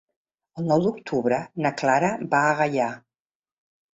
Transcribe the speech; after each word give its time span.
El 0.61 0.65
nou 0.71 0.79
d'octubre 0.85 1.37
na 1.65 1.71
Clara 1.83 2.11
va 2.33 2.41
a 2.53 2.57
Gaià. 2.63 2.87